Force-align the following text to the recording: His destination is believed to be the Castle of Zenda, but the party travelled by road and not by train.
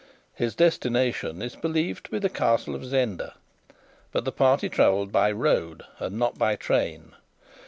His 0.33 0.55
destination 0.55 1.43
is 1.43 1.55
believed 1.55 2.05
to 2.05 2.11
be 2.13 2.17
the 2.17 2.27
Castle 2.27 2.73
of 2.73 2.83
Zenda, 2.83 3.35
but 4.11 4.25
the 4.25 4.31
party 4.31 4.67
travelled 4.67 5.11
by 5.11 5.31
road 5.31 5.83
and 5.99 6.17
not 6.17 6.39
by 6.39 6.55
train. 6.55 7.11